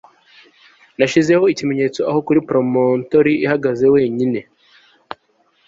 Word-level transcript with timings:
Nashizeho 0.97 1.45
ikimenyetso 1.53 1.99
aho 2.09 2.19
kuri 2.27 2.39
promontory 2.49 3.33
ihagaze 3.45 3.85
wenyine 3.95 4.39